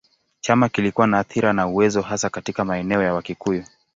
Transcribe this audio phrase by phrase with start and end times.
[0.41, 3.65] Chama kilikuwa na athira na uwezo hasa katika maeneo ya Wakikuyu.